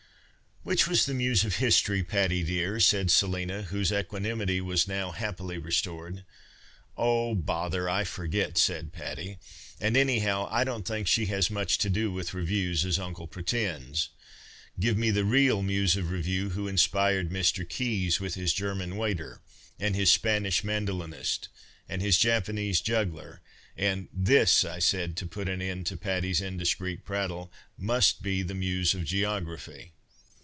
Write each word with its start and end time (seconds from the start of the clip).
"Which 0.71 0.87
was 0.87 1.07
the 1.07 1.15
muse 1.15 1.43
of 1.43 1.55
history, 1.55 2.03
Patty, 2.03 2.43
dear?" 2.43 2.79
said 2.79 3.09
Selina, 3.09 3.63
whose 3.63 3.91
equanimity 3.91 4.61
was 4.61 4.87
now 4.87 5.09
happily 5.09 5.57
restored." 5.57 6.23
Oh, 6.97 7.33
bother, 7.33 7.89
I 7.89 8.03
forget," 8.03 8.59
said 8.59 8.93
Patty," 8.93 9.39
and, 9.81 9.97
anyhow, 9.97 10.47
I 10.51 10.63
don't 10.63 10.87
think 10.87 11.07
she 11.07 11.25
has 11.25 11.45
as 11.45 11.49
much 11.49 11.79
to 11.79 11.89
do 11.89 12.11
with 12.11 12.35
revues 12.35 12.85
as 12.85 12.99
uncle 12.99 13.25
pretends. 13.25 14.09
Give 14.79 14.99
mc 14.99 15.09
the 15.15 15.25
real 15.25 15.63
muse 15.63 15.97
of 15.97 16.11
revue 16.11 16.49
who 16.51 16.67
inspired 16.67 17.31
.Mr. 17.31 17.67
Keys 17.67 18.19
with 18.19 18.35
his 18.35 18.53
German 18.53 18.97
waiter 18.97 19.41
and 19.79 19.95
his 19.95 20.11
Spanish 20.11 20.61
mandolinist 20.63 21.47
and 21.89 22.03
his 22.03 22.19
Japanese 22.19 22.81
juggler 22.81 23.41
and 23.75 24.09
""This," 24.13 24.63
I 24.63 24.77
said, 24.77 25.17
to 25.17 25.25
put 25.25 25.49
an 25.49 25.59
end 25.59 25.87
to 25.87 25.97
Patty's 25.97 26.39
indiscreet 26.39 27.03
prattle," 27.03 27.51
must 27.79 28.21
be 28.21 28.43
the 28.43 28.53
muse 28.53 28.93
of 28.93 29.05
geography." 29.05 29.93